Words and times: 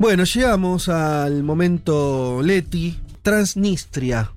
Bueno, 0.00 0.24
llegamos 0.24 0.88
al 0.88 1.42
momento 1.42 2.40
Leti, 2.42 2.98
Transnistria. 3.20 4.32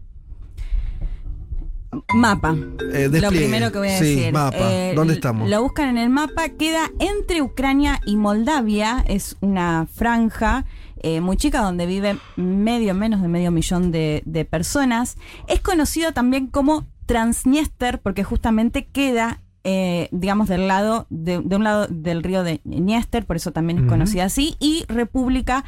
Mapa. 2.13 2.53
Eh, 2.91 3.07
lo 3.09 3.29
primero 3.29 3.71
que 3.71 3.77
voy 3.77 3.87
a 3.87 3.97
Sí, 3.97 4.15
decir. 4.15 4.33
mapa. 4.33 4.57
Eh, 4.59 4.91
¿Dónde 4.93 5.13
estamos? 5.13 5.49
Lo 5.49 5.61
buscan 5.63 5.87
en 5.87 5.97
el 5.99 6.09
mapa. 6.09 6.49
Queda 6.49 6.91
entre 6.99 7.41
Ucrania 7.41 8.01
y 8.05 8.17
Moldavia. 8.17 9.05
Es 9.07 9.37
una 9.39 9.87
franja 9.89 10.65
eh, 10.97 11.21
muy 11.21 11.37
chica 11.37 11.61
donde 11.61 11.85
vive 11.85 12.17
medio, 12.35 12.93
menos 12.93 13.21
de 13.21 13.29
medio 13.29 13.49
millón 13.49 13.93
de, 13.93 14.21
de 14.25 14.43
personas. 14.43 15.15
Es 15.47 15.61
conocido 15.61 16.11
también 16.11 16.47
como 16.47 16.85
Transniester 17.05 18.01
porque 18.01 18.25
justamente 18.25 18.85
queda. 18.85 19.39
Eh, 19.63 20.09
digamos 20.11 20.47
del 20.49 20.67
lado 20.67 21.07
de, 21.09 21.39
de 21.39 21.55
un 21.55 21.63
lado 21.63 21.87
del 21.89 22.23
río 22.23 22.43
de 22.43 22.59
Dniester, 22.63 23.25
por 23.25 23.35
eso 23.35 23.51
también 23.51 23.79
es 23.79 23.85
conocida 23.85 24.25
así, 24.25 24.55
y 24.59 24.85
República 24.87 25.63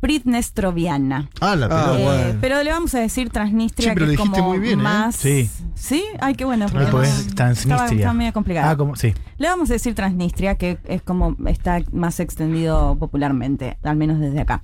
Pridnestroviana. 0.00 1.28
Ah, 1.40 1.56
la 1.56 1.66
Ah. 1.70 1.96
Eh, 1.98 2.02
bueno. 2.04 2.38
pero 2.40 2.62
le 2.62 2.70
vamos 2.70 2.94
a 2.94 3.00
decir 3.00 3.30
Transnistria, 3.30 3.90
Sí, 3.90 3.94
pero 3.94 4.06
que 4.06 4.12
es 4.12 4.18
como 4.18 4.42
muy 4.48 4.58
bien, 4.58 4.80
¿eh? 4.80 4.82
más. 4.82 5.16
Sí. 5.16 5.50
Sí, 5.74 6.04
ay, 6.20 6.34
qué 6.34 6.44
bueno. 6.44 6.66
Ah, 6.74 6.88
pues, 6.90 7.34
Transnistria. 7.34 7.74
Estaba, 7.76 7.90
estaba 7.90 8.12
medio 8.14 8.32
complicado. 8.32 8.70
Ah, 8.70 8.76
como, 8.76 8.96
sí. 8.96 9.12
Le 9.38 9.48
vamos 9.48 9.68
a 9.70 9.74
decir 9.74 9.94
Transnistria, 9.94 10.54
que 10.56 10.78
es 10.84 11.02
como 11.02 11.36
está 11.46 11.82
más 11.92 12.18
extendido 12.20 12.96
popularmente, 12.98 13.76
al 13.82 13.96
menos 13.96 14.18
desde 14.18 14.40
acá. 14.40 14.62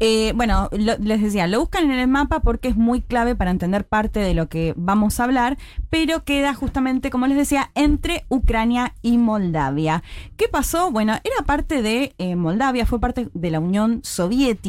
Eh, 0.00 0.32
bueno, 0.36 0.68
lo- 0.72 0.96
les 0.98 1.20
decía, 1.22 1.46
lo 1.48 1.58
buscan 1.60 1.90
en 1.90 1.98
el 1.98 2.06
mapa 2.08 2.40
porque 2.40 2.68
es 2.68 2.76
muy 2.76 3.00
clave 3.02 3.34
para 3.34 3.50
entender 3.50 3.84
parte 3.86 4.20
de 4.20 4.34
lo 4.34 4.48
que 4.48 4.74
vamos 4.76 5.18
a 5.18 5.24
hablar, 5.24 5.58
pero 5.90 6.24
queda 6.24 6.54
justamente, 6.54 7.10
como 7.10 7.26
les 7.26 7.36
decía, 7.36 7.70
entre 7.74 8.24
Ucrania 8.28 8.94
y 9.02 9.18
Moldavia. 9.18 10.02
¿Qué 10.36 10.46
pasó? 10.48 10.90
Bueno, 10.92 11.14
era 11.24 11.44
parte 11.44 11.82
de 11.82 12.14
eh, 12.18 12.36
Moldavia, 12.36 12.86
fue 12.86 13.00
parte 13.00 13.28
de 13.34 13.50
la 13.50 13.58
Unión 13.60 14.00
Soviética, 14.04 14.63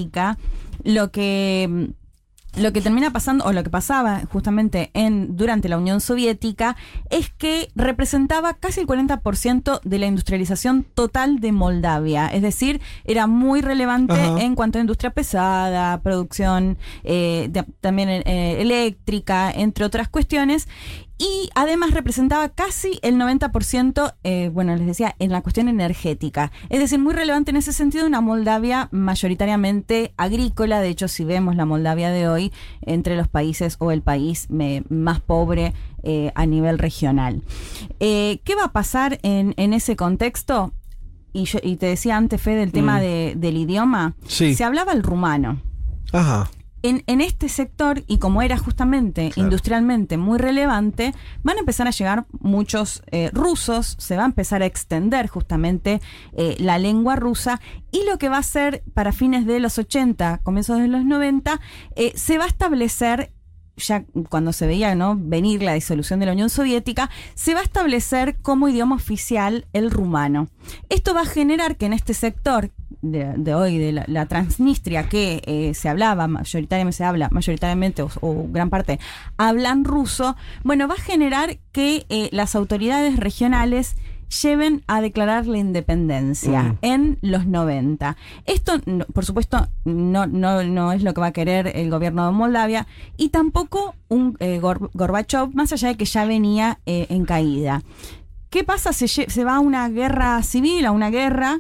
lo 0.83 1.11
que... 1.11 1.89
lo 2.57 2.71
que 2.71 2.79
termina 2.81 3.11
pasando, 3.11 3.43
o 3.43 3.51
lo 3.51 3.63
que 3.63 3.69
pasaba 3.69 4.21
justamente 4.31 4.89
en, 4.93 5.35
durante 5.35 5.67
la 5.67 5.77
Unión 5.77 5.99
Soviética, 5.99 6.77
es 7.09 7.29
que 7.29 7.67
representaba 7.75 8.53
casi 8.53 8.79
el 8.79 8.87
40% 8.87 9.81
de 9.83 9.99
la 9.99 10.05
industrialización 10.05 10.85
total 10.93 11.39
de 11.41 11.51
Moldavia. 11.51 12.27
Es 12.27 12.41
decir, 12.41 12.79
era 13.03 13.27
muy 13.27 13.59
relevante 13.61 14.13
Ajá. 14.13 14.41
en 14.41 14.55
cuanto 14.55 14.77
a 14.77 14.81
industria 14.81 15.11
pesada, 15.11 15.99
producción 16.01 16.77
eh, 17.03 17.47
de- 17.51 17.65
también 17.81 18.07
eh, 18.09 18.61
eléctrica, 18.61 19.51
entre 19.51 19.83
otras 19.83 20.07
cuestiones. 20.07 20.69
Y 21.17 21.49
además 21.55 21.91
representaba 21.91 22.49
casi 22.49 22.99
el 23.01 23.15
90%, 23.15 24.15
eh, 24.25 24.49
bueno, 24.53 24.75
les 24.75 24.85
decía, 24.85 25.15
en 25.19 25.31
la 25.31 25.41
cuestión 25.41 25.69
energética. 25.69 26.51
Es 26.69 26.79
decir, 26.79 26.99
muy 26.99 27.13
relevante 27.13 27.51
en 27.51 27.57
ese 27.57 27.71
sentido, 27.71 28.05
una 28.05 28.19
Moldavia 28.19 28.89
mayoritariamente 28.91 30.13
agrícola. 30.17 30.81
De 30.81 30.89
hecho, 30.89 31.07
si 31.07 31.23
vemos 31.23 31.55
la 31.55 31.65
Moldavia 31.65 32.09
de 32.09 32.27
hoy, 32.27 32.51
entre 32.81 33.15
los 33.15 33.27
países 33.29 33.77
o 33.79 33.91
el 33.91 34.01
país 34.01 34.47
me- 34.49 34.83
más 34.89 35.19
pobre 35.21 35.73
eh, 36.03 36.31
a 36.35 36.45
nivel 36.45 36.77
regional. 36.79 37.41
Eh, 37.99 38.39
¿Qué 38.43 38.53
va 38.55 38.65
a 38.65 38.71
pasar 38.73 39.17
en, 39.23 39.53
en 39.57 39.73
ese 39.73 39.95
contexto? 39.95 40.73
Y, 41.33 41.45
yo, 41.45 41.59
y 41.63 41.77
te 41.77 41.87
decía 41.87 42.15
antes, 42.17 42.41
Fede, 42.41 42.57
del 42.57 42.71
tema 42.71 42.97
Mm. 42.97 43.01
de- 43.01 43.33
del 43.37 43.57
idioma. 43.57 44.15
Sí. 44.27 44.53
Se 44.53 44.63
hablaba 44.63 44.91
el 44.91 45.01
rumano. 45.01 45.61
Ajá. 46.13 46.49
En, 46.87 47.03
en 47.07 47.21
este 47.21 47.49
sector, 47.49 48.03
y 48.07 48.17
como 48.19 48.41
era 48.41 48.57
justamente 48.57 49.29
Claro. 49.31 49.47
industrialmente 49.47 50.17
muy 50.17 50.37
relevante, 50.37 51.13
van 51.43 51.57
a 51.57 51.59
empezar 51.61 51.87
a 51.87 51.91
llegar 51.91 52.25
muchos 52.39 53.01
eh, 53.11 53.29
rusos, 53.33 53.95
se 53.99 54.15
va 54.17 54.23
a 54.23 54.25
empezar 54.27 54.61
a 54.61 54.65
extender 54.65 55.27
justamente 55.27 56.01
eh, 56.33 56.55
la 56.59 56.77
lengua 56.77 57.15
rusa, 57.15 57.59
y 57.91 58.05
lo 58.09 58.17
que 58.17 58.29
va 58.29 58.37
a 58.37 58.43
ser 58.43 58.83
para 58.93 59.11
fines 59.11 59.45
de 59.45 59.59
los 59.59 59.77
80, 59.77 60.39
comienzos 60.43 60.79
de 60.79 60.87
los 60.87 61.05
90, 61.05 61.59
eh, 61.95 62.11
se 62.15 62.37
va 62.37 62.43
a 62.43 62.47
establecer 62.47 63.31
ya 63.77 64.05
cuando 64.29 64.53
se 64.53 64.67
veía 64.67 64.95
¿no? 64.95 65.15
venir 65.17 65.61
la 65.61 65.73
disolución 65.73 66.19
de 66.19 66.25
la 66.27 66.31
Unión 66.31 66.49
Soviética, 66.49 67.09
se 67.33 67.53
va 67.53 67.59
a 67.59 67.63
establecer 67.63 68.37
como 68.41 68.69
idioma 68.69 68.95
oficial 68.95 69.67
el 69.73 69.91
rumano. 69.91 70.47
Esto 70.89 71.13
va 71.13 71.21
a 71.21 71.25
generar 71.25 71.77
que 71.77 71.85
en 71.85 71.93
este 71.93 72.13
sector 72.13 72.71
de, 73.01 73.53
hoy, 73.53 73.77
de 73.77 73.91
la, 73.91 74.25
Transnistria, 74.25 75.07
que 75.07 75.41
eh, 75.45 75.73
se 75.73 75.89
hablaba, 75.89 76.27
mayoritariamente 76.27 76.97
se 76.97 77.03
habla, 77.03 77.29
mayoritariamente 77.31 78.01
o, 78.01 78.09
o 78.21 78.47
gran 78.49 78.69
parte, 78.69 78.99
hablan 79.37 79.83
ruso, 79.83 80.35
bueno, 80.63 80.87
va 80.87 80.95
a 80.95 81.01
generar 81.01 81.57
que 81.71 82.05
eh, 82.09 82.29
las 82.31 82.55
autoridades 82.55 83.17
regionales 83.17 83.95
lleven 84.41 84.83
a 84.87 85.01
declarar 85.01 85.45
la 85.47 85.57
independencia 85.57 86.63
Mm. 86.63 86.77
en 86.81 87.17
los 87.21 87.45
90. 87.45 88.17
Esto, 88.45 88.73
no- 88.85 89.05
por 89.05 89.25
supuesto, 89.25 89.67
no, 89.85 90.27
no, 90.27 90.63
no 90.63 90.91
es 90.91 91.03
lo 91.03 91.13
que 91.13 91.21
va 91.21 91.27
a 91.27 91.33
querer 91.33 91.67
el 91.75 91.89
gobierno 91.89 92.25
de 92.25 92.31
Moldavia 92.31 92.87
y 93.17 93.29
tampoco 93.29 93.95
un 94.09 94.35
eh, 94.39 94.59
Gor- 94.61 94.89
Gorbachev, 94.93 95.53
más 95.53 95.71
allá 95.73 95.89
de 95.89 95.95
que 95.97 96.05
ya 96.05 96.25
venía 96.25 96.79
eh, 96.85 97.07
en 97.09 97.25
caída. 97.25 97.81
¿Qué 98.49 98.63
pasa? 98.63 98.93
Se, 98.93 99.07
se 99.07 99.43
va 99.43 99.55
a 99.55 99.59
una 99.59 99.89
guerra 99.89 100.41
civil, 100.43 100.85
a 100.85 100.91
una 100.91 101.09
guerra. 101.09 101.59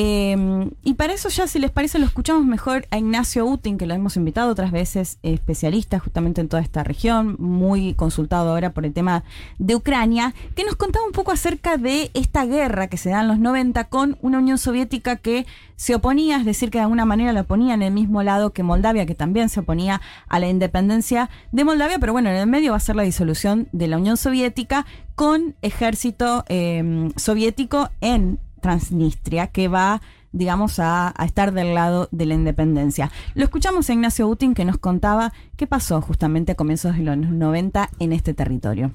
Eh, 0.00 0.70
y 0.84 0.94
para 0.94 1.12
eso 1.12 1.28
ya, 1.28 1.48
si 1.48 1.58
les 1.58 1.72
parece, 1.72 1.98
lo 1.98 2.06
escuchamos 2.06 2.46
mejor 2.46 2.86
a 2.92 2.98
Ignacio 2.98 3.44
Utin, 3.44 3.78
que 3.78 3.84
lo 3.84 3.94
hemos 3.94 4.16
invitado 4.16 4.52
otras 4.52 4.70
veces, 4.70 5.18
especialista 5.24 5.98
justamente 5.98 6.40
en 6.40 6.48
toda 6.48 6.62
esta 6.62 6.84
región, 6.84 7.34
muy 7.40 7.94
consultado 7.94 8.50
ahora 8.50 8.70
por 8.70 8.86
el 8.86 8.92
tema 8.92 9.24
de 9.58 9.74
Ucrania, 9.74 10.34
que 10.54 10.62
nos 10.62 10.76
contaba 10.76 11.04
un 11.04 11.10
poco 11.10 11.32
acerca 11.32 11.78
de 11.78 12.12
esta 12.14 12.46
guerra 12.46 12.86
que 12.86 12.96
se 12.96 13.10
da 13.10 13.22
en 13.22 13.26
los 13.26 13.40
90 13.40 13.88
con 13.88 14.18
una 14.22 14.38
Unión 14.38 14.58
Soviética 14.58 15.16
que 15.16 15.46
se 15.74 15.96
oponía, 15.96 16.36
es 16.36 16.44
decir, 16.44 16.70
que 16.70 16.78
de 16.78 16.82
alguna 16.82 17.04
manera 17.04 17.32
la 17.32 17.42
ponía 17.42 17.74
en 17.74 17.82
el 17.82 17.92
mismo 17.92 18.22
lado 18.22 18.52
que 18.52 18.62
Moldavia, 18.62 19.04
que 19.04 19.16
también 19.16 19.48
se 19.48 19.58
oponía 19.58 20.00
a 20.28 20.38
la 20.38 20.48
independencia 20.48 21.28
de 21.50 21.64
Moldavia, 21.64 21.98
pero 21.98 22.12
bueno, 22.12 22.30
en 22.30 22.36
el 22.36 22.46
medio 22.46 22.70
va 22.70 22.76
a 22.76 22.80
ser 22.80 22.94
la 22.94 23.02
disolución 23.02 23.66
de 23.72 23.88
la 23.88 23.96
Unión 23.96 24.16
Soviética 24.16 24.86
con 25.16 25.56
ejército 25.60 26.44
eh, 26.48 27.10
soviético 27.16 27.90
en 28.00 28.38
Transnistria, 28.60 29.48
que 29.48 29.68
va 29.68 30.00
digamos, 30.32 30.78
a, 30.78 31.14
estar 31.24 31.52
del 31.52 31.74
lado 31.74 32.08
de 32.12 32.26
la 32.26 32.34
independencia. 32.34 33.10
Lo 33.34 33.44
escuchamos 33.44 33.88
a 33.88 33.92
Ignacio 33.92 34.28
Utin 34.28 34.54
que 34.54 34.64
nos 34.64 34.78
contaba 34.78 35.32
qué 35.56 35.66
pasó 35.66 36.00
justamente 36.00 36.52
a 36.52 36.54
comienzos 36.54 36.96
de 36.96 37.02
los 37.02 37.16
90 37.16 37.90
en 37.98 38.12
este 38.12 38.34
territorio. 38.34 38.92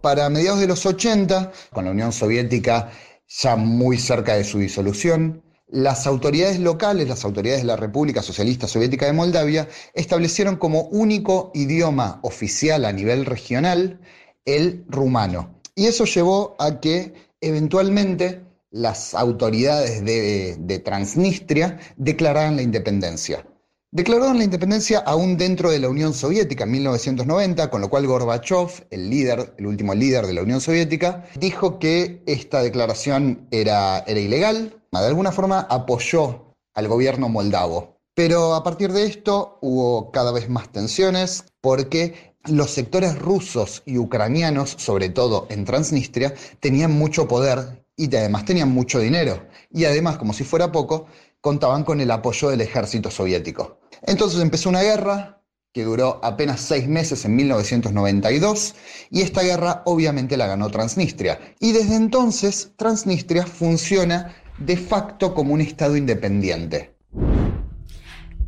Para 0.00 0.28
mediados 0.30 0.60
de 0.60 0.66
los 0.66 0.84
80, 0.84 1.52
con 1.72 1.84
la 1.84 1.92
Unión 1.92 2.12
Soviética 2.12 2.90
ya 3.28 3.56
muy 3.56 3.98
cerca 3.98 4.34
de 4.34 4.44
su 4.44 4.58
disolución, 4.58 5.42
las 5.68 6.06
autoridades 6.06 6.60
locales, 6.60 7.08
las 7.08 7.24
autoridades 7.24 7.62
de 7.62 7.68
la 7.68 7.76
República 7.76 8.20
Socialista 8.20 8.68
Soviética 8.68 9.06
de 9.06 9.14
Moldavia, 9.14 9.68
establecieron 9.94 10.56
como 10.56 10.82
único 10.88 11.50
idioma 11.54 12.20
oficial 12.22 12.84
a 12.84 12.92
nivel 12.92 13.24
regional 13.24 14.00
el 14.44 14.84
rumano. 14.88 15.60
Y 15.74 15.86
eso 15.86 16.04
llevó 16.04 16.56
a 16.58 16.80
que 16.80 17.14
eventualmente 17.42 18.40
las 18.70 19.14
autoridades 19.14 20.02
de, 20.02 20.82
Transnistria 20.82 21.78
declararan 21.96 22.56
la 22.56 22.62
independencia. 22.62 23.46
Declararon 23.90 24.38
la 24.38 24.44
independencia 24.44 25.00
aún 25.00 25.36
dentro 25.36 25.70
de 25.70 25.78
la 25.78 25.90
Unión 25.90 26.14
Soviética 26.14 26.64
en 26.64 26.70
1990, 26.70 27.68
con 27.68 27.82
lo 27.82 27.90
cual 27.90 28.06
Gorbachev, 28.06 28.86
el 28.90 29.10
líder, 29.10 29.54
el 29.58 29.66
último 29.66 29.94
líder 29.94 30.26
de 30.26 30.32
la 30.32 30.42
Unión 30.42 30.62
Soviética, 30.62 31.26
dijo 31.34 31.78
que 31.78 32.22
esta 32.24 32.62
declaración 32.62 33.46
era, 33.50 33.98
era 34.06 34.18
ilegal, 34.20 34.82
de 34.90 35.06
alguna 35.06 35.32
forma 35.32 35.60
apoyó 35.60 36.54
al 36.74 36.88
gobierno 36.88 37.28
moldavo. 37.28 37.98
Pero 38.14 38.54
a 38.54 38.62
partir 38.62 38.92
de 38.92 39.06
esto 39.06 39.58
hubo 39.62 40.10
cada 40.10 40.32
vez 40.32 40.48
más 40.48 40.70
tensiones 40.70 41.44
porque 41.60 42.31
los 42.46 42.70
sectores 42.70 43.18
rusos 43.18 43.82
y 43.86 43.98
ucranianos, 43.98 44.74
sobre 44.78 45.08
todo 45.08 45.46
en 45.50 45.64
Transnistria, 45.64 46.34
tenían 46.60 46.92
mucho 46.92 47.28
poder 47.28 47.84
y 47.96 48.14
además 48.16 48.44
tenían 48.44 48.70
mucho 48.70 48.98
dinero. 48.98 49.46
Y 49.70 49.84
además, 49.84 50.18
como 50.18 50.32
si 50.32 50.44
fuera 50.44 50.72
poco, 50.72 51.06
contaban 51.40 51.84
con 51.84 52.00
el 52.00 52.10
apoyo 52.10 52.50
del 52.50 52.60
ejército 52.60 53.10
soviético. 53.10 53.80
Entonces 54.02 54.40
empezó 54.40 54.68
una 54.68 54.82
guerra 54.82 55.42
que 55.72 55.84
duró 55.84 56.20
apenas 56.22 56.60
seis 56.60 56.86
meses 56.86 57.24
en 57.24 57.34
1992 57.34 58.74
y 59.10 59.22
esta 59.22 59.42
guerra 59.42 59.82
obviamente 59.86 60.36
la 60.36 60.46
ganó 60.46 60.70
Transnistria. 60.70 61.54
Y 61.60 61.72
desde 61.72 61.96
entonces 61.96 62.72
Transnistria 62.76 63.46
funciona 63.46 64.34
de 64.58 64.76
facto 64.76 65.34
como 65.34 65.54
un 65.54 65.60
estado 65.60 65.96
independiente. 65.96 66.94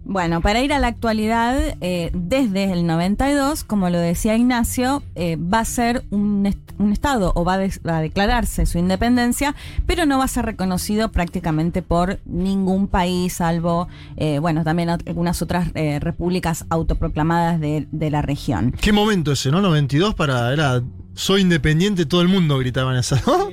Bueno, 0.07 0.43
para 0.43 0.61
ir 0.61 0.73
a 0.75 0.79
la 0.79 0.89
actualidad, 0.89 1.57
eh, 1.81 2.11
desde 2.13 2.71
el 2.73 2.87
92, 2.87 3.65
como 3.65 3.89
lo 3.89 3.99
decía 3.99 4.37
Ignacio, 4.37 5.03
eh, 5.15 5.37
va 5.37 5.61
a 5.61 5.65
ser 5.65 6.05
un, 6.11 6.45
est- 6.45 6.59
un 6.79 6.93
Estado 6.93 7.33
o 7.35 7.43
va 7.45 7.55
a, 7.55 7.59
des- 7.59 7.81
a 7.85 8.01
declararse 8.01 8.67
su 8.67 8.77
independencia, 8.77 9.55
pero 9.87 10.05
no 10.05 10.19
va 10.19 10.25
a 10.25 10.29
ser 10.29 10.45
reconocido 10.45 11.11
prácticamente 11.11 11.81
por 11.81 12.21
ningún 12.27 12.87
país, 12.87 13.33
salvo, 13.33 13.89
eh, 14.19 14.41
bueno, 14.41 14.63
también 14.63 14.91
algunas 14.91 15.41
otras 15.41 15.69
eh, 15.75 15.99
repúblicas 16.01 16.67
autoproclamadas 16.69 17.59
de, 17.59 17.89
de 17.91 18.11
la 18.11 18.21
región. 18.21 18.73
¿Qué 18.73 18.93
momento 18.93 19.33
ese, 19.33 19.51
no? 19.51 19.63
92 19.63 20.15
para. 20.15 20.53
Era. 20.53 20.83
Soy 21.15 21.41
independiente, 21.43 22.05
todo 22.07 22.21
el 22.23 22.29
mundo 22.29 22.59
gritaban 22.59 22.97
esa, 22.97 23.23
¿no? 23.27 23.49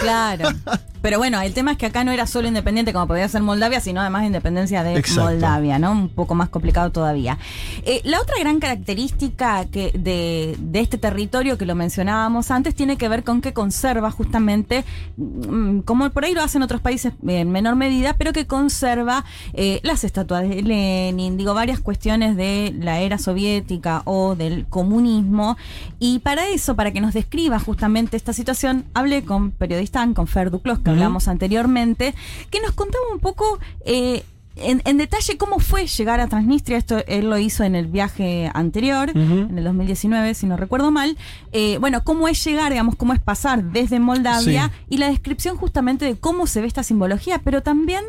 Claro. 0.00 0.50
Pero 1.02 1.18
bueno, 1.18 1.40
el 1.40 1.54
tema 1.54 1.72
es 1.72 1.78
que 1.78 1.86
acá 1.86 2.04
no 2.04 2.12
era 2.12 2.26
solo 2.26 2.48
independiente 2.48 2.92
como 2.92 3.06
podía 3.06 3.28
ser 3.28 3.42
Moldavia, 3.42 3.80
sino 3.80 4.00
además 4.00 4.24
independencia 4.24 4.82
de 4.82 4.96
Exacto. 4.96 5.30
Moldavia, 5.30 5.78
¿no? 5.78 5.92
Un 5.92 6.08
poco 6.08 6.34
más 6.34 6.48
complicado 6.48 6.90
todavía. 6.90 7.38
Eh, 7.84 8.00
la 8.04 8.20
otra 8.20 8.36
gran 8.40 8.60
característica 8.60 9.64
que 9.66 9.92
de, 9.92 10.56
de 10.58 10.80
este 10.80 10.98
territorio 10.98 11.58
que 11.58 11.66
lo 11.66 11.74
mencionábamos 11.74 12.50
antes 12.50 12.74
tiene 12.74 12.96
que 12.96 13.08
ver 13.08 13.24
con 13.24 13.40
que 13.40 13.52
conserva 13.52 14.10
justamente, 14.10 14.84
mm, 15.16 15.80
como 15.80 16.10
por 16.10 16.24
ahí 16.24 16.34
lo 16.34 16.42
hacen 16.42 16.62
otros 16.62 16.80
países 16.80 17.12
en 17.26 17.50
menor 17.50 17.76
medida, 17.76 18.14
pero 18.14 18.32
que 18.32 18.46
conserva 18.46 19.24
eh, 19.54 19.80
las 19.82 20.04
estatuas 20.04 20.48
de 20.48 20.62
Lenin, 20.62 21.36
digo, 21.36 21.54
varias 21.54 21.80
cuestiones 21.80 22.36
de 22.36 22.74
la 22.78 23.00
era 23.00 23.18
soviética 23.18 24.02
o 24.04 24.34
del 24.34 24.66
comunismo. 24.66 25.56
Y 25.98 26.20
para 26.20 26.48
eso, 26.48 26.76
para 26.76 26.92
que 26.92 27.00
nos 27.00 27.14
describa 27.14 27.58
justamente 27.58 28.16
esta 28.16 28.32
situación, 28.32 28.84
hablé 28.94 29.24
con 29.24 29.50
periodista, 29.50 30.06
con 30.14 30.26
Fer 30.26 30.50
Duclos, 30.50 30.78
que 30.80 30.90
hablamos 30.98 31.28
anteriormente, 31.28 32.14
que 32.50 32.60
nos 32.60 32.72
contaba 32.72 33.04
un 33.12 33.20
poco 33.20 33.58
eh, 33.84 34.22
en, 34.60 34.82
en 34.86 34.98
detalle 34.98 35.36
cómo 35.38 35.60
fue 35.60 35.86
llegar 35.86 36.18
a 36.18 36.26
Transnistria. 36.26 36.78
Esto 36.78 36.98
él 37.06 37.30
lo 37.30 37.38
hizo 37.38 37.62
en 37.62 37.76
el 37.76 37.86
viaje 37.86 38.50
anterior, 38.54 39.10
en 39.14 39.56
el 39.56 39.62
2019, 39.62 40.34
si 40.34 40.46
no 40.46 40.56
recuerdo 40.56 40.90
mal. 40.90 41.16
Eh, 41.52 41.78
bueno, 41.80 42.02
cómo 42.02 42.26
es 42.26 42.42
llegar, 42.44 42.72
digamos, 42.72 42.96
cómo 42.96 43.12
es 43.12 43.20
pasar 43.20 43.62
desde 43.62 44.00
Moldavia 44.00 44.72
Sí. 44.74 44.94
y 44.94 44.96
la 44.98 45.08
descripción 45.10 45.56
justamente 45.56 46.04
de 46.06 46.16
cómo 46.18 46.46
se 46.48 46.60
ve 46.60 46.66
esta 46.66 46.82
simbología, 46.82 47.40
pero 47.44 47.62
también 47.62 48.02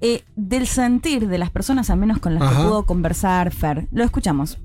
eh, 0.00 0.22
del 0.36 0.68
sentir 0.68 1.26
de 1.26 1.38
las 1.38 1.50
personas, 1.50 1.90
al 1.90 1.98
menos 1.98 2.18
con 2.20 2.34
las 2.36 2.48
que 2.50 2.56
pudo 2.56 2.86
conversar 2.86 3.50
Fer. 3.52 3.88
Lo 3.90 4.04
escuchamos. 4.04 4.58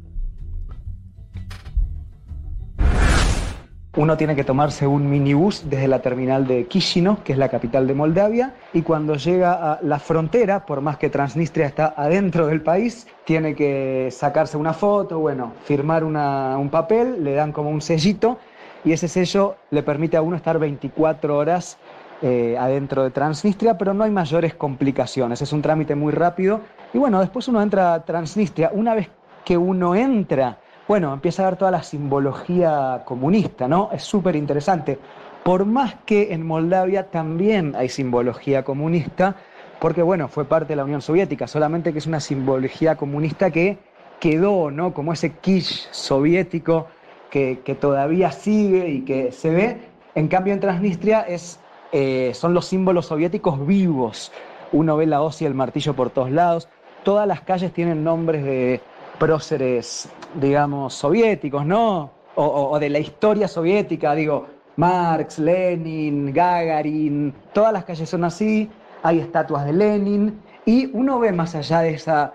Uno 3.98 4.16
tiene 4.16 4.38
que 4.38 4.46
tomarse 4.46 4.88
un 4.88 5.10
minibús 5.10 5.70
desde 5.70 5.90
la 5.90 6.02
terminal 6.02 6.48
de 6.48 6.66
Chisinau, 6.66 7.22
que 7.26 7.34
es 7.34 7.38
la 7.38 7.50
capital 7.50 7.88
de 7.88 7.94
Moldavia, 7.94 8.54
y 8.72 8.84
cuando 8.84 9.16
llega 9.16 9.52
a 9.52 9.80
la 9.82 10.00
frontera, 10.00 10.66
por 10.66 10.80
más 10.80 10.96
que 10.96 11.10
Transnistria 11.10 11.66
está 11.66 11.94
adentro 11.98 12.48
del 12.48 12.62
país, 12.62 13.06
tiene 13.26 13.54
que 13.54 14.08
sacarse 14.10 14.56
una 14.56 14.72
foto, 14.72 15.20
bueno, 15.20 15.52
firmar 15.66 16.06
un 16.06 16.70
papel, 16.72 17.22
le 17.22 17.34
dan 17.34 17.52
como 17.52 17.70
un 17.70 17.82
sellito, 17.82 18.38
y 18.86 18.94
ese 18.94 19.10
sello 19.10 19.58
le 19.72 19.84
permite 19.84 20.16
a 20.16 20.22
uno 20.22 20.38
estar 20.38 20.58
24 20.58 21.38
horas 21.38 21.78
eh, 22.22 22.56
adentro 22.58 23.04
de 23.04 23.12
Transnistria, 23.12 23.78
pero 23.78 23.94
no 23.94 24.06
hay 24.06 24.12
mayores 24.12 24.54
complicaciones, 24.54 25.42
es 25.42 25.52
un 25.52 25.62
trámite 25.62 25.96
muy 25.96 26.14
rápido. 26.14 26.62
Y 26.94 26.98
bueno, 26.98 27.20
después 27.20 27.50
uno 27.50 27.62
entra 27.62 27.94
a 27.94 28.06
Transnistria, 28.06 28.72
una 28.74 28.96
vez 28.96 29.10
que 29.44 29.58
uno 29.58 29.96
entra, 29.96 30.60
bueno, 30.92 31.14
empieza 31.14 31.44
a 31.44 31.52
ver 31.52 31.56
toda 31.58 31.72
la 31.72 31.84
simbología 31.84 33.04
comunista, 33.06 33.66
¿no? 33.66 33.92
Es 33.94 34.04
súper 34.04 34.36
interesante. 34.36 35.00
Por 35.42 35.64
más 35.66 35.96
que 36.06 36.34
en 36.34 36.46
Moldavia 36.46 37.10
también 37.10 37.78
hay 37.78 37.88
simbología 37.88 38.66
comunista, 38.66 39.38
porque 39.80 40.02
bueno, 40.02 40.28
fue 40.28 40.44
parte 40.44 40.74
de 40.74 40.76
la 40.76 40.84
Unión 40.84 41.02
Soviética, 41.02 41.48
solamente 41.48 41.94
que 41.94 42.00
es 42.00 42.08
una 42.08 42.20
simbología 42.20 42.98
comunista 42.98 43.52
que 43.52 43.78
quedó, 44.20 44.70
¿no? 44.70 44.94
Como 44.94 45.14
ese 45.14 45.32
quiche 45.32 45.88
soviético 45.92 46.88
que, 47.30 47.56
todavía 47.80 48.34
sigue 48.34 48.90
y 48.90 49.06
que 49.06 49.32
se 49.32 49.50
ve. 49.50 49.78
En 50.14 50.28
cambio, 50.28 50.54
en 50.54 50.60
Transnistria 50.60 51.22
es, 51.22 51.62
eh, 51.94 52.34
son 52.34 52.54
los 52.54 52.66
símbolos 52.66 53.06
soviéticos 53.06 53.66
vivos. 53.66 54.34
Uno 54.74 54.98
ve 54.98 55.06
la 55.06 55.22
hoz 55.22 55.42
y 55.42 55.46
el 55.46 55.54
martillo 55.54 55.94
por 55.94 56.10
todos 56.10 56.32
lados. 56.32 56.68
Todas 57.04 57.26
las 57.26 57.40
calles 57.40 57.72
tienen 57.72 58.04
nombres 58.04 58.44
de 58.44 58.82
próceres, 59.22 60.10
digamos, 60.34 60.96
soviéticos, 60.96 61.64
¿no? 61.64 62.10
O, 62.34 62.80
de 62.80 62.90
la 62.90 62.98
historia 62.98 63.48
soviética, 63.48 64.16
digo, 64.16 64.48
Marx, 64.78 65.38
Lenin, 65.38 66.34
Gagarin, 66.34 67.32
todas 67.54 67.72
las 67.72 67.84
calles 67.84 68.10
son 68.10 68.24
así, 68.24 68.68
hay 69.04 69.20
estatuas 69.20 69.66
de 69.66 69.74
Lenin, 69.74 70.42
y 70.66 70.90
uno 70.94 71.20
ve 71.20 71.32
más 71.34 71.54
allá 71.54 71.82
de 71.82 71.92
esa 71.92 72.34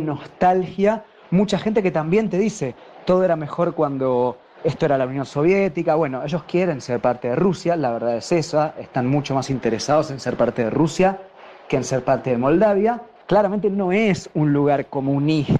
nostalgia, 0.00 1.04
mucha 1.30 1.58
gente 1.58 1.80
que 1.80 1.92
también 1.92 2.28
te 2.28 2.38
dice, 2.38 2.74
todo 3.04 3.22
era 3.22 3.36
mejor 3.36 3.74
cuando 3.74 4.36
esto 4.64 4.86
era 4.86 4.98
la 4.98 5.06
Unión 5.06 5.26
Soviética, 5.26 5.94
bueno, 5.94 6.24
ellos 6.24 6.42
quieren 6.42 6.80
ser 6.80 6.98
parte 6.98 7.28
de 7.28 7.36
Rusia, 7.36 7.76
la 7.76 7.92
verdad 7.92 8.16
es 8.16 8.32
esa, 8.32 8.74
están 8.80 9.06
mucho 9.06 9.36
más 9.36 9.48
interesados 9.48 10.10
en 10.10 10.18
ser 10.18 10.36
parte 10.36 10.64
de 10.64 10.70
Rusia 10.70 11.20
que 11.68 11.76
en 11.76 11.84
ser 11.84 12.02
parte 12.02 12.30
de 12.30 12.38
Moldavia. 12.38 13.00
Claramente 13.26 13.70
no 13.70 13.92
es 13.92 14.28
un 14.34 14.52
lugar 14.52 14.86
comunista, 14.86 15.54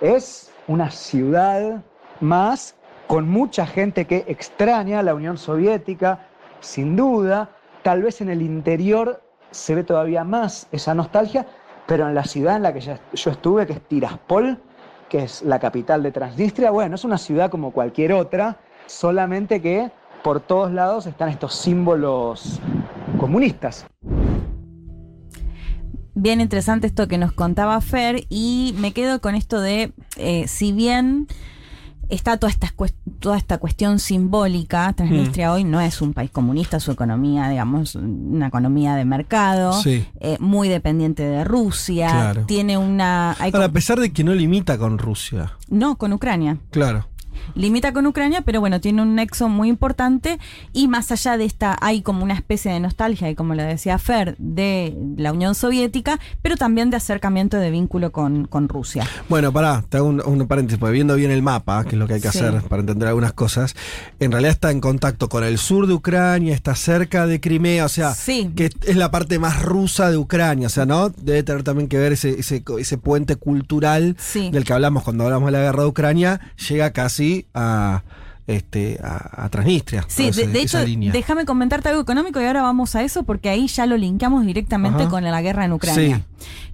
es 0.00 0.52
una 0.68 0.90
ciudad 0.90 1.82
más 2.20 2.76
con 3.06 3.28
mucha 3.28 3.66
gente 3.66 4.06
que 4.06 4.24
extraña 4.28 5.02
la 5.02 5.14
Unión 5.14 5.36
Soviética, 5.38 6.20
sin 6.60 6.96
duda, 6.96 7.50
tal 7.82 8.02
vez 8.02 8.20
en 8.20 8.30
el 8.30 8.42
interior 8.42 9.22
se 9.50 9.74
ve 9.74 9.84
todavía 9.84 10.24
más 10.24 10.68
esa 10.72 10.94
nostalgia, 10.94 11.46
pero 11.86 12.08
en 12.08 12.14
la 12.14 12.24
ciudad 12.24 12.56
en 12.56 12.62
la 12.62 12.72
que 12.72 12.80
yo 12.80 13.30
estuve, 13.30 13.66
que 13.66 13.74
es 13.74 13.80
Tiraspol, 13.82 14.58
que 15.08 15.24
es 15.24 15.42
la 15.42 15.58
capital 15.58 16.02
de 16.02 16.12
Transnistria, 16.12 16.70
bueno, 16.70 16.94
es 16.94 17.04
una 17.04 17.18
ciudad 17.18 17.50
como 17.50 17.72
cualquier 17.72 18.12
otra, 18.12 18.56
solamente 18.86 19.60
que 19.60 19.90
por 20.22 20.40
todos 20.40 20.72
lados 20.72 21.06
están 21.06 21.28
estos 21.28 21.54
símbolos 21.54 22.60
comunistas. 23.18 23.86
Bien 26.14 26.40
interesante 26.40 26.86
esto 26.86 27.08
que 27.08 27.18
nos 27.18 27.32
contaba 27.32 27.80
Fer 27.80 28.24
y 28.28 28.74
me 28.78 28.92
quedo 28.92 29.20
con 29.20 29.34
esto 29.34 29.60
de, 29.60 29.92
eh, 30.16 30.46
si 30.46 30.72
bien 30.72 31.26
está 32.08 32.36
toda 32.36 32.52
esta, 32.52 32.72
toda 33.18 33.36
esta 33.36 33.58
cuestión 33.58 33.98
simbólica, 33.98 34.92
Transnistria 34.92 35.52
hoy 35.52 35.64
no 35.64 35.80
es 35.80 36.00
un 36.02 36.12
país 36.12 36.30
comunista, 36.30 36.78
su 36.78 36.92
economía, 36.92 37.48
digamos, 37.48 37.96
una 37.96 38.46
economía 38.46 38.94
de 38.94 39.04
mercado, 39.04 39.72
Sí. 39.72 40.06
eh, 40.20 40.36
muy 40.38 40.68
dependiente 40.68 41.24
de 41.24 41.42
Rusia, 41.44 42.08
Claro. 42.10 42.44
tiene 42.46 42.78
una... 42.78 43.34
hay 43.40 43.50
Ahora, 43.52 43.66
a 43.66 43.72
pesar 43.72 43.98
de 43.98 44.12
que 44.12 44.22
no 44.22 44.34
limita 44.34 44.78
con 44.78 44.98
Rusia. 44.98 45.54
no, 45.68 45.96
con 45.96 46.12
Ucrania. 46.12 46.58
Claro. 46.70 47.08
Limita 47.54 47.92
con 47.92 48.06
Ucrania, 48.06 48.42
pero 48.42 48.60
bueno, 48.60 48.80
tiene 48.80 49.02
un 49.02 49.14
nexo 49.14 49.48
muy 49.48 49.68
importante 49.68 50.38
y 50.72 50.88
más 50.88 51.10
allá 51.12 51.36
de 51.36 51.44
esta, 51.44 51.76
hay 51.80 52.02
como 52.02 52.24
una 52.24 52.34
especie 52.34 52.72
de 52.72 52.80
nostalgia, 52.80 53.30
y 53.30 53.34
como 53.34 53.54
lo 53.54 53.62
decía 53.62 53.98
Fer, 53.98 54.34
de 54.38 54.96
la 55.16 55.32
Unión 55.32 55.54
Soviética, 55.54 56.18
pero 56.42 56.56
también 56.56 56.90
de 56.90 56.96
acercamiento 56.96 57.56
de 57.58 57.70
vínculo 57.70 58.12
con, 58.12 58.46
con 58.46 58.68
Rusia. 58.68 59.06
Bueno, 59.28 59.52
pará, 59.52 59.84
te 59.88 59.98
hago 59.98 60.08
un, 60.08 60.22
un 60.24 60.46
paréntesis, 60.46 60.78
porque 60.78 60.92
viendo 60.92 61.14
bien 61.16 61.30
el 61.30 61.42
mapa, 61.42 61.84
que 61.84 61.90
es 61.90 61.94
lo 61.96 62.06
que 62.06 62.14
hay 62.14 62.20
que 62.20 62.30
Sí. 62.30 62.38
hacer 62.38 62.62
para 62.62 62.80
entender 62.80 63.08
algunas 63.08 63.32
cosas, 63.32 63.74
en 64.18 64.32
realidad 64.32 64.52
está 64.52 64.70
en 64.70 64.80
contacto 64.80 65.28
con 65.28 65.44
el 65.44 65.58
sur 65.58 65.86
de 65.86 65.94
Ucrania, 65.94 66.54
está 66.54 66.74
cerca 66.74 67.26
de 67.26 67.40
Crimea, 67.40 67.84
o 67.84 67.88
sea, 67.88 68.12
Sí. 68.14 68.50
que 68.56 68.70
es 68.86 68.96
la 68.96 69.10
parte 69.10 69.38
más 69.38 69.62
rusa 69.62 70.10
de 70.10 70.16
Ucrania, 70.16 70.66
o 70.66 70.70
sea, 70.70 70.86
¿no? 70.86 71.10
Debe 71.10 71.42
tener 71.42 71.62
también 71.62 71.88
que 71.88 71.98
ver 71.98 72.12
ese, 72.12 72.38
ese, 72.40 72.62
ese 72.78 72.98
puente 72.98 73.36
cultural 73.36 74.16
Sí. 74.18 74.50
del 74.50 74.64
que 74.64 74.72
hablamos 74.72 75.02
cuando 75.04 75.24
hablamos 75.24 75.46
de 75.46 75.52
la 75.52 75.60
guerra 75.60 75.82
de 75.82 75.88
Ucrania, 75.88 76.40
llega 76.68 76.90
casi 76.92 77.33
a, 77.54 78.02
este, 78.46 78.98
a, 79.02 79.44
a 79.44 79.48
Transnistria. 79.48 80.04
Sí, 80.08 80.30
de, 80.30 80.60
hecho, 80.60 80.78
déjame 80.84 81.44
comentarte 81.44 81.88
algo 81.88 82.02
económico 82.02 82.40
y 82.40 82.44
ahora 82.44 82.62
vamos 82.62 82.94
a 82.94 83.02
eso 83.02 83.22
porque 83.24 83.48
ahí 83.48 83.66
ya 83.66 83.86
lo 83.86 83.96
linkeamos 83.96 84.44
directamente 84.44 85.02
Ajá. 85.02 85.10
con 85.10 85.24
la 85.24 85.42
guerra 85.42 85.64
en 85.64 85.72
Ucrania. 85.72 86.16
Sí. 86.16 86.22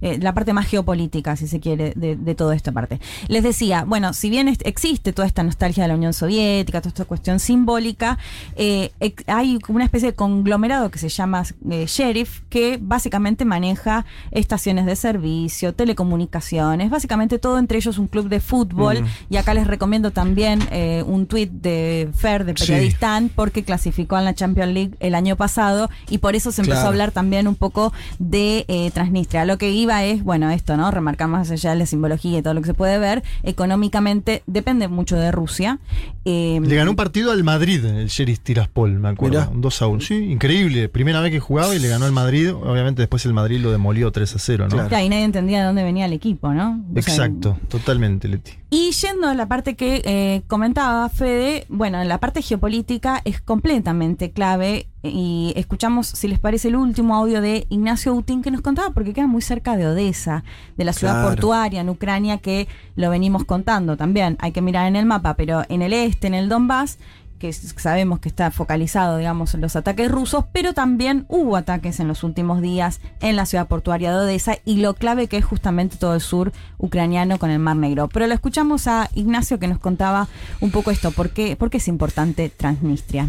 Eh, 0.01 0.17
la 0.21 0.33
parte 0.33 0.53
más 0.53 0.67
geopolítica, 0.67 1.35
si 1.35 1.47
se 1.47 1.59
quiere, 1.59 1.93
de, 1.95 2.15
de 2.15 2.35
toda 2.35 2.55
esta 2.55 2.71
parte. 2.71 2.99
Les 3.27 3.43
decía, 3.43 3.83
bueno, 3.85 4.13
si 4.13 4.29
bien 4.29 4.47
existe 4.47 5.13
toda 5.13 5.27
esta 5.27 5.43
nostalgia 5.43 5.83
de 5.83 5.89
la 5.89 5.95
Unión 5.95 6.13
Soviética, 6.13 6.81
toda 6.81 6.89
esta 6.89 7.05
cuestión 7.05 7.39
simbólica, 7.39 8.17
eh, 8.55 8.91
hay 9.27 9.59
una 9.67 9.83
especie 9.83 10.09
de 10.11 10.15
conglomerado 10.15 10.89
que 10.91 10.99
se 10.99 11.09
llama 11.09 11.43
eh, 11.69 11.85
Sheriff, 11.87 12.41
que 12.49 12.79
básicamente 12.81 13.45
maneja 13.45 14.05
estaciones 14.31 14.85
de 14.85 14.95
servicio, 14.95 15.73
telecomunicaciones, 15.73 16.89
básicamente 16.89 17.39
todo 17.39 17.59
entre 17.59 17.77
ellos 17.77 17.97
un 17.97 18.07
club 18.07 18.27
de 18.29 18.39
fútbol. 18.39 19.01
Mm. 19.03 19.05
Y 19.29 19.37
acá 19.37 19.53
les 19.53 19.67
recomiendo 19.67 20.11
también 20.11 20.59
un 21.05 21.25
tuit 21.27 21.51
de 21.51 22.09
Fer, 22.13 22.45
de 22.45 22.51
Sí. 22.55 22.65
Periodistán, 22.67 23.29
porque 23.33 23.63
clasificó 23.63 24.17
en 24.17 24.25
la 24.25 24.33
Champions 24.35 24.73
League 24.73 24.91
el 24.99 25.15
año 25.15 25.35
pasado 25.35 25.89
y 26.09 26.17
por 26.19 26.35
eso 26.35 26.51
se 26.51 26.61
empezó 26.61 26.71
Claro. 26.81 26.85
a 26.87 26.89
hablar 26.91 27.11
también 27.11 27.47
un 27.47 27.55
poco 27.55 27.93
de 28.19 28.91
Transnistria. 28.93 29.45
Lo 29.51 29.57
que 29.57 29.69
iba 29.69 30.05
es, 30.05 30.23
bueno, 30.23 30.49
esto, 30.49 30.77
¿no? 30.77 30.89
Remarcar 30.91 31.27
más 31.27 31.51
allá 31.51 31.71
de 31.71 31.75
la 31.75 31.85
simbología 31.85 32.39
y 32.39 32.41
todo 32.41 32.53
lo 32.53 32.61
que 32.61 32.67
se 32.67 32.73
puede 32.73 32.97
ver, 32.99 33.21
económicamente 33.43 34.43
depende 34.47 34.87
mucho 34.87 35.17
de 35.17 35.29
Rusia. 35.29 35.77
Eh, 36.23 36.61
Le 36.63 36.73
ganó 36.73 36.91
un 36.91 36.95
partido 36.95 37.33
al 37.33 37.43
Madrid, 37.43 37.83
el 37.83 38.07
Sheriff 38.07 38.39
Tiraspol, 38.39 38.91
me 38.97 39.09
acuerdo. 39.09 39.39
Mirá. 39.41 39.51
Un 39.51 39.59
2 39.59 39.81
a 39.81 39.87
1. 39.87 40.01
Sí, 40.03 40.15
increíble. 40.31 40.87
Primera 40.87 41.19
vez 41.19 41.33
que 41.33 41.41
jugaba 41.41 41.75
y 41.75 41.79
le 41.79 41.89
ganó 41.89 42.05
al 42.05 42.13
Madrid. 42.13 42.53
Obviamente 42.53 43.01
después 43.01 43.25
el 43.25 43.33
Madrid 43.33 43.59
lo 43.59 43.73
demolió 43.73 44.09
3 44.09 44.35
a 44.37 44.39
0, 44.39 44.63
¿no? 44.63 44.69
Claro. 44.69 44.87
Claro, 44.87 45.05
y 45.05 45.09
nadie 45.09 45.25
entendía 45.25 45.59
de 45.59 45.65
dónde 45.65 45.83
venía 45.83 46.05
el 46.05 46.13
equipo, 46.13 46.53
¿no? 46.53 46.81
O 46.89 47.01
sea, 47.01 47.13
Exacto, 47.13 47.57
totalmente, 47.67 48.29
Leti. 48.29 48.53
Y 48.73 48.91
yendo 48.91 49.27
a 49.27 49.33
la 49.33 49.47
parte 49.49 49.75
que 49.75 50.01
eh, 50.05 50.43
comentaba 50.47 51.09
Fede, 51.09 51.65
bueno, 51.67 52.01
en 52.01 52.07
la 52.07 52.19
parte 52.19 52.41
geopolítica 52.41 53.21
es 53.25 53.41
completamente 53.41 54.31
clave 54.31 54.87
y 55.03 55.51
escuchamos, 55.57 56.07
si 56.07 56.29
les 56.29 56.39
parece, 56.39 56.69
el 56.69 56.77
último 56.77 57.15
audio 57.17 57.41
de 57.41 57.65
Ignacio 57.67 58.13
Utin 58.13 58.41
que 58.41 58.49
nos 58.49 58.61
contaba 58.61 58.91
porque 58.91 59.11
queda 59.11 59.27
muy 59.27 59.41
cerca 59.41 59.75
de 59.75 59.87
Odessa, 59.87 60.45
de 60.77 60.85
la 60.85 60.93
ciudad 60.93 61.15
Claro. 61.15 61.27
portuaria 61.31 61.81
en 61.81 61.89
Ucrania 61.89 62.37
que 62.37 62.69
lo 62.95 63.09
venimos 63.09 63.43
contando 63.43 63.97
también. 63.97 64.37
Hay 64.39 64.53
que 64.53 64.61
mirar 64.61 64.87
en 64.87 64.95
el 64.95 65.05
mapa, 65.05 65.33
pero 65.33 65.63
en 65.67 65.81
el 65.81 65.91
este, 65.91 66.27
en 66.27 66.33
el 66.33 66.47
Donbass, 66.47 66.97
que 67.41 67.51
sabemos 67.51 68.19
que 68.19 68.29
está 68.29 68.51
focalizado, 68.51 69.17
digamos, 69.17 69.55
en 69.55 69.61
los 69.61 69.75
ataques 69.75 70.11
rusos, 70.11 70.45
pero 70.53 70.75
también 70.75 71.25
hubo 71.27 71.55
ataques 71.55 71.99
en 71.99 72.07
los 72.07 72.23
últimos 72.23 72.61
días 72.61 73.01
en 73.19 73.35
la 73.35 73.47
ciudad 73.47 73.67
portuaria 73.67 74.11
de 74.11 74.17
Odessa 74.17 74.59
y 74.63 74.75
lo 74.75 74.93
clave 74.93 75.25
que 75.25 75.37
es 75.37 75.43
justamente 75.43 75.97
todo 75.97 76.13
el 76.13 76.21
sur 76.21 76.51
ucraniano 76.77 77.39
con 77.39 77.49
el 77.49 77.57
Mar 77.57 77.77
Negro. 77.77 78.09
Pero 78.09 78.27
lo 78.27 78.35
escuchamos 78.35 78.85
a 78.85 79.09
Ignacio 79.15 79.57
que 79.57 79.67
nos 79.67 79.79
contaba 79.79 80.27
un 80.59 80.69
poco 80.69 80.91
esto, 80.91 81.09
¿por 81.09 81.31
qué, 81.31 81.55
por 81.55 81.71
qué 81.71 81.77
es 81.77 81.87
importante 81.87 82.49
Transnistria? 82.49 83.27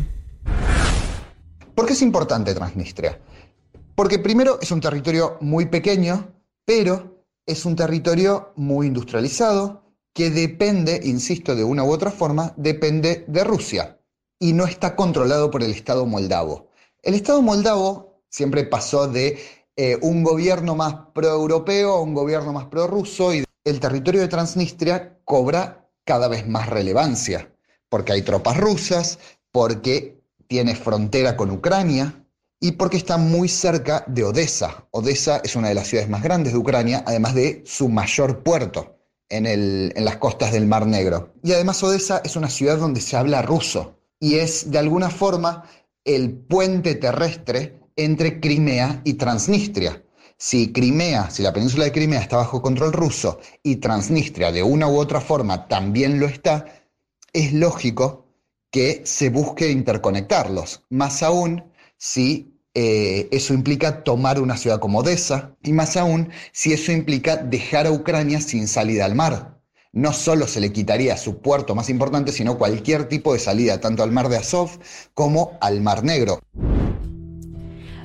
¿Por 1.74 1.86
qué 1.86 1.94
es 1.94 2.02
importante 2.02 2.54
Transnistria? 2.54 3.18
Porque 3.94 4.18
primero 4.18 4.58
es 4.60 4.70
un 4.72 4.82
territorio 4.82 5.38
muy 5.40 5.66
pequeño, 5.66 6.28
pero 6.66 7.24
es 7.46 7.64
un 7.64 7.76
territorio 7.76 8.52
muy 8.56 8.88
industrializado 8.88 9.84
que 10.12 10.28
depende, 10.28 11.00
insisto, 11.02 11.56
de 11.56 11.64
una 11.64 11.82
u 11.82 11.90
otra 11.90 12.10
forma, 12.10 12.52
depende 12.58 13.24
de 13.26 13.44
Rusia 13.44 13.96
y 14.42 14.54
no 14.54 14.66
está 14.66 14.96
controlado 14.96 15.52
por 15.52 15.62
el 15.62 15.70
Estado 15.70 16.04
moldavo. 16.04 16.66
El 17.00 17.14
Estado 17.14 17.40
moldavo 17.42 18.24
siempre 18.28 18.64
pasó 18.64 19.06
de 19.06 19.38
eh, 19.76 19.96
un 20.02 20.24
gobierno 20.24 20.74
más 20.74 20.96
pro-europeo 21.14 21.92
a 21.92 22.00
un 22.00 22.12
gobierno 22.12 22.52
más 22.52 22.64
pro-ruso 22.64 23.32
y 23.32 23.44
el 23.62 23.78
territorio 23.78 24.20
de 24.20 24.26
Transnistria 24.26 25.16
cobra 25.24 25.88
cada 26.04 26.26
vez 26.26 26.48
más 26.48 26.68
relevancia 26.68 27.52
porque 27.88 28.14
hay 28.14 28.22
tropas 28.22 28.56
rusas, 28.56 29.20
porque 29.52 30.20
tiene 30.48 30.74
frontera 30.74 31.36
con 31.36 31.52
Ucrania 31.52 32.26
y 32.58 32.72
porque 32.72 32.96
está 32.96 33.18
muy 33.18 33.48
cerca 33.48 34.02
de 34.08 34.24
Odessa. 34.24 34.88
Odessa 34.90 35.40
es 35.44 35.54
una 35.54 35.68
de 35.68 35.74
las 35.74 35.86
ciudades 35.86 36.10
más 36.10 36.24
grandes 36.24 36.52
de 36.52 36.58
Ucrania, 36.58 37.04
además 37.06 37.36
de 37.36 37.62
su 37.64 37.88
mayor 37.88 38.42
puerto 38.42 38.96
en, 39.28 39.46
en 39.46 40.04
las 40.04 40.16
costas 40.16 40.50
del 40.50 40.66
Mar 40.66 40.84
Negro. 40.84 41.32
Y 41.44 41.52
además 41.52 41.80
Odessa 41.84 42.22
es 42.24 42.34
una 42.34 42.50
ciudad 42.50 42.78
donde 42.78 43.00
se 43.00 43.16
habla 43.16 43.40
ruso 43.42 44.01
y 44.22 44.36
es 44.36 44.70
de 44.70 44.78
alguna 44.78 45.10
forma 45.10 45.64
el 46.04 46.30
puente 46.30 46.94
terrestre 46.94 47.80
entre 47.96 48.38
Crimea 48.38 49.02
y 49.04 49.14
Transnistria. 49.14 50.04
Si 50.36 50.72
Crimea, 50.72 51.28
si 51.28 51.42
la 51.42 51.52
península 51.52 51.84
de 51.84 51.92
Crimea 51.92 52.20
está 52.20 52.36
bajo 52.36 52.62
control 52.62 52.92
ruso 52.92 53.40
y 53.64 53.76
Transnistria 53.76 54.52
de 54.52 54.62
una 54.62 54.86
u 54.86 54.96
otra 54.96 55.20
forma 55.20 55.66
también 55.66 56.20
lo 56.20 56.26
está, 56.26 56.66
es 57.32 57.52
lógico 57.52 58.28
que 58.70 59.02
se 59.04 59.28
busque 59.28 59.72
interconectarlos, 59.72 60.84
más 60.88 61.24
aún 61.24 61.64
si 61.96 62.60
eh, 62.74 63.28
eso 63.32 63.54
implica 63.54 64.04
tomar 64.04 64.40
una 64.40 64.56
ciudad 64.56 64.78
como 64.78 65.00
Odessa 65.00 65.56
y 65.64 65.72
más 65.72 65.96
aún 65.96 66.30
si 66.52 66.72
eso 66.72 66.92
implica 66.92 67.38
dejar 67.38 67.88
a 67.88 67.90
Ucrania 67.90 68.40
sin 68.40 68.68
salida 68.68 69.04
al 69.04 69.16
mar. 69.16 69.60
No 69.94 70.14
solo 70.14 70.46
se 70.46 70.60
le 70.60 70.72
quitaría 70.72 71.18
su 71.18 71.42
puerto 71.42 71.74
más 71.74 71.90
importante, 71.90 72.32
sino 72.32 72.56
cualquier 72.56 73.08
tipo 73.08 73.34
de 73.34 73.38
salida, 73.38 73.78
tanto 73.78 74.02
al 74.02 74.10
mar 74.10 74.30
de 74.30 74.38
Azov 74.38 74.70
como 75.12 75.58
al 75.60 75.82
mar 75.82 76.02
Negro. 76.02 76.40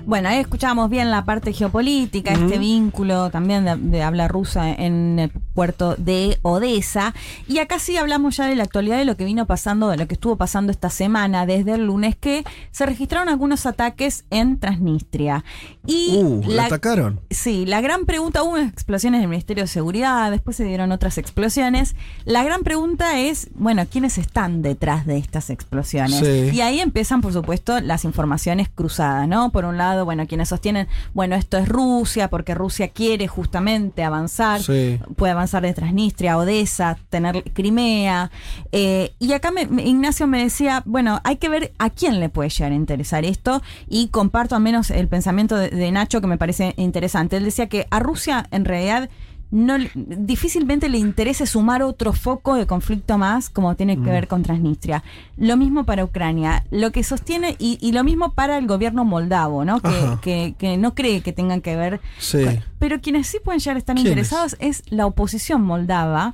Bueno, 0.06 0.28
ahí 0.28 0.40
escuchábamos 0.40 0.90
bien 0.90 1.12
la 1.12 1.24
parte 1.24 1.54
geopolítica, 1.54 2.34
este 2.34 2.60
vínculo 2.60 3.30
también 3.30 3.64
de, 3.64 3.78
de 3.78 4.04
habla 4.04 4.28
rusa 4.28 4.70
en 4.70 5.20
el 5.20 5.32
puerto 5.58 5.96
de 5.98 6.38
Odessa. 6.44 7.16
Y 7.48 7.58
acá 7.58 7.80
sí 7.80 7.98
hablamos 7.98 8.38
ya 8.38 8.46
de 8.46 8.56
la 8.56 8.62
actualidad 8.62 9.00
de 9.00 9.06
lo 9.06 9.18
que 9.18 9.26
vino 9.26 9.48
pasando, 9.48 9.90
de 9.90 9.98
lo 9.98 10.08
que 10.08 10.14
estuvo 10.14 10.36
pasando 10.36 10.72
esta 10.72 10.92
semana, 10.92 11.48
desde 11.48 11.74
el 11.74 11.88
lunes, 11.88 12.16
que 12.16 12.44
se 12.70 12.86
registraron 12.86 13.28
algunos 13.28 13.66
ataques 13.66 14.24
en 14.30 14.60
Transnistria. 14.60 15.44
Y 15.88 16.18
Uh, 16.18 16.44
¿la 16.48 16.66
atacaron? 16.66 17.20
Sí, 17.32 17.66
la 17.66 17.82
gran 17.82 18.06
pregunta, 18.06 18.44
hubo 18.44 18.58
explosiones 18.60 19.18
en 19.18 19.24
el 19.24 19.30
Ministerio 19.30 19.64
de 19.64 19.68
Seguridad, 19.68 20.30
después 20.30 20.56
se 20.58 20.64
dieron 20.64 20.92
otras 20.92 21.18
explosiones. 21.18 21.96
La 22.26 22.44
gran 22.44 22.62
pregunta 22.62 23.18
es, 23.20 23.50
bueno, 23.56 23.84
¿quiénes 23.90 24.20
están 24.20 24.62
detrás 24.62 25.08
de 25.08 25.18
estas 25.18 25.50
explosiones? 25.50 26.20
Sí. 26.20 26.56
Y 26.56 26.62
ahí 26.62 26.82
empiezan, 26.82 27.22
por 27.22 27.34
supuesto, 27.34 27.80
las 27.80 28.06
informaciones 28.06 28.70
cruzadas, 28.70 29.28
¿no? 29.28 29.50
Por 29.52 29.66
un 29.66 29.78
lado, 29.78 30.06
bueno, 30.06 30.28
quienes 30.28 30.50
sostienen, 30.50 30.88
bueno, 31.16 31.36
esto 31.36 31.58
es 31.58 31.68
Rusia, 31.68 32.30
porque 32.30 32.54
Rusia 32.54 32.90
quiere 32.90 33.28
justamente 33.28 34.04
avanzar, 34.04 34.62
Sí. 34.62 35.00
puede 35.16 35.32
avanzar 35.32 35.47
de 35.48 35.74
Transnistria, 35.74 36.38
Odessa, 36.38 36.98
tener 37.10 37.44
Crimea. 37.54 38.30
Eh, 38.72 39.14
y 39.20 39.34
acá 39.34 39.52
me- 39.52 39.68
Ignacio 39.84 40.28
me 40.28 40.44
decía, 40.44 40.84
bueno, 40.86 41.22
hay 41.24 41.38
que 41.38 41.50
ver 41.50 41.72
a 41.80 41.90
quién 41.90 42.20
le 42.20 42.30
puede 42.30 42.50
llegar 42.50 42.72
a 42.72 42.76
interesar 42.76 43.24
esto, 43.26 43.62
y 43.88 44.10
comparto 44.10 44.56
al 44.56 44.62
menos 44.62 44.92
el 44.92 45.08
pensamiento 45.08 45.56
de, 45.56 45.70
de 45.70 45.92
Nacho 45.92 46.22
que 46.22 46.28
me 46.28 46.38
parece 46.38 46.74
interesante. 46.78 47.38
Él 47.38 47.46
decía 47.46 47.68
que 47.70 47.88
a 47.90 48.00
Rusia, 48.00 48.46
en 48.52 48.66
realidad, 48.66 49.10
no 49.50 49.76
difícilmente 49.96 50.90
le 50.90 50.98
interese 50.98 51.46
sumar 51.46 51.82
otro 51.84 52.12
foco 52.14 52.56
de 52.56 52.66
conflicto 52.68 53.18
más 53.18 53.50
como 53.50 53.76
tiene 53.76 53.96
Mm. 53.98 54.04
que 54.04 54.10
ver 54.10 54.28
con 54.28 54.44
Transnistria. 54.44 55.04
Lo 55.38 55.56
mismo 55.58 55.86
para 55.86 56.04
Ucrania, 56.04 56.66
lo 56.72 56.92
que 56.92 57.04
sostiene 57.04 57.56
y, 57.60 57.78
y 57.82 57.92
lo 57.94 58.04
mismo 58.04 58.34
para 58.34 58.58
el 58.58 58.68
gobierno 58.68 59.06
moldavo, 59.06 59.64
¿no? 59.64 59.80
Que, 59.80 60.18
que- 60.22 60.56
que 60.58 60.78
no 60.78 60.94
cree 60.96 61.22
que 61.22 61.32
tengan 61.34 61.62
que 61.62 61.76
ver. 61.76 62.02
Sí. 62.20 62.44
con- 62.44 62.60
pero 62.80 63.00
quienes 63.02 63.28
sí 63.28 63.38
pueden 63.44 63.60
llegar 63.60 63.76
a 63.78 63.80
estar 63.80 63.98
interesados 63.98 64.56
es 64.60 64.84
la 64.90 65.06
oposición 65.06 65.62
moldava. 65.64 66.34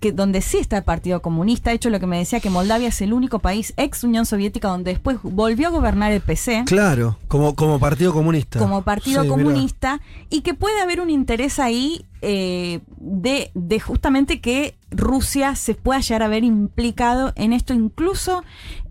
Que 0.00 0.12
donde 0.12 0.40
sí 0.40 0.56
está 0.58 0.78
el 0.78 0.84
Partido 0.84 1.20
Comunista, 1.22 1.70
de 1.70 1.76
hecho 1.76 1.90
lo 1.90 2.00
que 2.00 2.06
me 2.06 2.18
decía 2.18 2.40
que 2.40 2.48
Moldavia 2.50 2.88
es 2.88 3.00
el 3.02 3.12
único 3.12 3.38
país 3.38 3.74
ex 3.76 4.02
Unión 4.02 4.24
Soviética 4.26 4.68
donde 4.68 4.92
después 4.92 5.18
volvió 5.22 5.68
a 5.68 5.70
gobernar 5.70 6.10
el 6.12 6.20
PC 6.22 6.64
Claro, 6.66 7.18
como, 7.28 7.54
como 7.54 7.78
Partido 7.78 8.12
Comunista. 8.12 8.58
como 8.58 8.82
Partido 8.82 9.22
Sí, 9.22 9.28
mirá. 9.28 9.42
Comunista 9.42 10.00
y 10.30 10.40
que 10.40 10.54
puede 10.54 10.80
haber 10.80 11.00
un 11.00 11.10
interés 11.10 11.58
ahí 11.58 12.06
eh, 12.22 12.80
de, 12.98 13.50
de 13.54 13.80
justamente 13.80 14.40
que 14.40 14.74
Rusia 14.90 15.54
se 15.54 15.74
pueda 15.74 16.00
llegar 16.00 16.22
a 16.22 16.28
ver 16.28 16.44
implicado 16.44 17.32
en 17.36 17.52
esto, 17.52 17.74
incluso... 17.74 18.42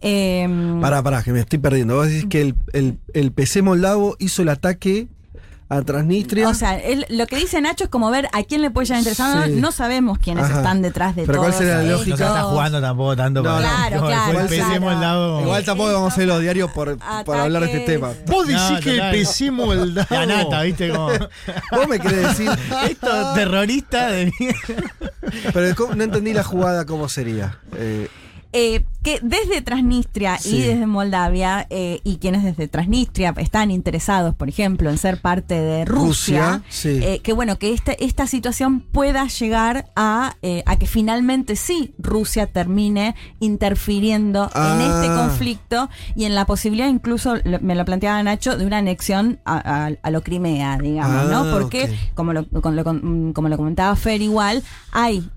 eh, 0.01 0.47
Pará, 0.81 1.01
pará, 1.03 1.23
que 1.23 1.31
me 1.33 1.39
estoy 1.39 1.59
perdiendo. 1.59 1.95
Vos 1.95 2.07
decís 2.07 2.25
que 2.29 2.41
el, 2.41 2.55
el, 2.73 2.99
el 3.13 3.31
PC 3.31 3.61
moldavo 3.61 4.15
hizo 4.19 4.41
el 4.43 4.49
ataque 4.49 5.07
a 5.69 5.81
Transnistria. 5.83 6.49
O 6.49 6.53
sea, 6.55 6.77
él- 6.79 7.05
lo 7.09 7.27
que 7.27 7.35
dice 7.37 7.61
Nacho 7.61 7.83
es 7.83 7.89
como 7.91 8.09
ver 8.09 8.27
a 8.33 8.41
quién 8.43 8.61
le 8.63 8.71
puede 8.71 8.87
llegar 8.87 8.99
interesado. 8.99 9.43
Sí. 9.45 9.51
No, 9.51 9.61
no 9.61 9.71
sabemos 9.71 10.17
quiénes 10.17 10.45
Ajá. 10.45 10.57
están 10.57 10.81
detrás 10.81 11.15
de 11.15 11.21
Pero 11.27 11.33
todo 11.35 11.43
¿cuál 11.43 11.53
sería 11.53 11.75
la 11.77 11.83
lógica? 11.83 12.09
No 12.11 12.17
se 12.17 12.23
está 12.23 12.41
jugando 12.43 12.81
tampoco 12.81 13.15
tanto 13.15 13.43
No, 13.43 13.49
para 13.49 13.59
Claro, 13.61 13.95
como 13.97 14.07
claro, 14.07 14.39
el. 14.39 15.41
Igual 15.43 15.63
tampoco 15.65 15.93
vamos 15.93 16.11
a 16.11 16.13
hacer 16.13 16.27
los 16.27 16.41
diarios 16.41 16.71
por, 16.71 16.97
por 17.23 17.37
hablar 17.37 17.61
de 17.63 17.67
este 17.67 17.79
tema. 17.85 18.11
Vos 18.27 18.47
decís 18.47 18.61
No, 18.71 18.79
que 18.79 18.89
el 18.89 18.95
total. 18.97 19.11
PC 19.11 19.51
moldavo. 19.51 20.07
La 20.09 20.25
nata, 20.25 20.61
¿viste? 20.63 20.89
Como, 20.89 21.07
Vos 21.71 21.87
me 21.87 21.99
querés 21.99 22.29
decir. 22.29 22.49
esto 22.89 23.33
terrorista 23.35 24.07
de 24.07 24.31
mierda. 24.39 24.93
Pero 25.53 25.95
no 25.95 26.03
entendí 26.03 26.33
la 26.33 26.43
jugada 26.43 26.85
cómo 26.85 27.07
sería. 27.09 27.59
Eh, 27.75 28.07
Eh, 28.51 28.83
que 29.09 29.19
desde 29.23 29.61
Transnistria 29.63 30.37
Sí. 30.37 30.57
y 30.57 30.61
desde 30.61 30.85
Moldavia, 30.85 31.65
eh, 31.71 31.99
y 32.03 32.17
quienes 32.17 32.43
desde 32.43 32.67
Transnistria 32.67 33.33
están 33.37 33.71
interesados, 33.71 34.35
por 34.35 34.49
ejemplo, 34.49 34.89
en 34.91 34.97
ser 34.99 35.19
parte 35.19 35.55
de 35.59 35.83
Rusia, 35.85 36.59
Rusia, 36.59 36.63
sí. 36.69 36.99
eh, 37.01 37.19
que 37.23 37.33
bueno, 37.33 37.57
que 37.57 37.73
esta, 37.73 37.91
esta 37.93 38.27
situación 38.27 38.81
pueda 38.81 39.25
llegar 39.27 39.89
a, 39.95 40.35
eh, 40.43 40.61
a 40.67 40.75
que 40.77 40.85
finalmente 40.85 41.55
sí 41.55 41.93
Rusia 41.97 42.45
termine 42.47 43.15
interfiriendo 43.39 44.43
en 44.45 44.49
Ah. 44.61 45.01
este 45.01 45.07
conflicto 45.15 45.89
y 46.15 46.25
en 46.25 46.35
la 46.35 46.45
posibilidad, 46.45 46.87
incluso 46.87 47.35
me 47.61 47.73
lo 47.75 47.85
planteaba 47.85 48.21
Nacho, 48.21 48.57
de 48.57 48.65
una 48.65 48.77
anexión 48.77 49.39
a, 49.45 49.85
a- 49.87 49.91
a 50.03 50.11
lo 50.11 50.21
Crimea, 50.21 50.77
digamos, 50.77 51.23
Ah, 51.25 51.29
¿no? 51.31 51.51
Porque, 51.51 51.85
ok. 51.85 51.89
como, 52.15 52.33
lo, 52.33 52.45
con- 52.61 52.75
lo 52.75 52.83
con- 52.83 53.33
como 53.33 53.49
lo 53.49 53.57
comentaba 53.57 53.95
Fer, 53.95 54.21
igual 54.21 54.61
hay 54.91 55.27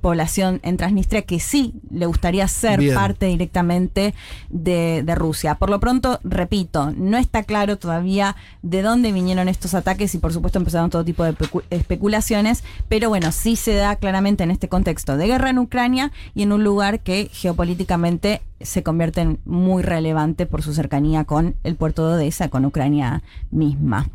población 0.00 0.60
en 0.62 0.76
Transnistria 0.76 1.22
que 1.22 1.38
sí 1.40 1.74
le 1.90 2.06
gustaría 2.06 2.29
pasaría 2.30 2.44
a 2.44 2.48
ser 2.48 2.78
Bien. 2.78 2.94
parte 2.94 3.26
directamente 3.26 4.14
de, 4.50 5.02
de 5.04 5.14
Rusia. 5.16 5.56
Por 5.56 5.68
lo 5.70 5.80
pronto, 5.80 6.20
repito, 6.22 6.92
no 6.96 7.18
está 7.18 7.42
claro 7.42 7.76
todavía 7.76 8.36
de 8.62 8.82
dónde 8.82 9.10
vinieron 9.10 9.48
estos 9.48 9.74
ataques 9.74 10.14
y 10.14 10.18
por 10.18 10.32
supuesto 10.32 10.58
empezaron 10.58 10.90
todo 10.90 11.04
tipo 11.04 11.24
de 11.24 11.34
pecu- 11.34 11.64
especulaciones, 11.70 12.62
pero 12.88 13.08
bueno, 13.08 13.32
sí 13.32 13.56
se 13.56 13.74
da 13.74 13.96
claramente 13.96 14.44
en 14.44 14.52
este 14.52 14.68
contexto 14.68 15.16
de 15.16 15.26
guerra 15.26 15.50
en 15.50 15.58
Ucrania 15.58 16.12
y 16.34 16.42
en 16.42 16.52
un 16.52 16.62
lugar 16.62 17.00
que 17.00 17.28
geopolíticamente 17.32 18.42
se 18.60 18.82
convierte 18.82 19.22
en 19.22 19.38
muy 19.46 19.82
relevante 19.82 20.44
por 20.44 20.62
su 20.62 20.74
cercanía 20.74 21.24
con 21.24 21.56
el 21.64 21.76
puerto 21.76 22.06
de 22.06 22.14
Odessa, 22.16 22.48
con 22.48 22.66
Ucrania 22.66 23.22
misma. 23.50 24.10